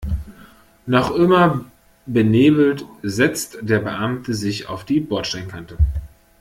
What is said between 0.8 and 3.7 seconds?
Noch immer benebelt setzt